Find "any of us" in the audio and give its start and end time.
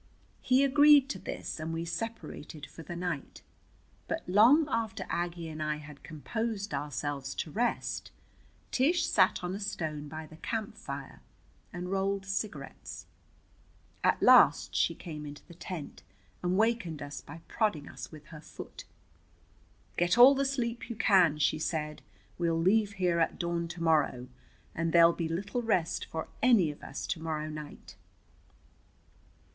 26.41-27.05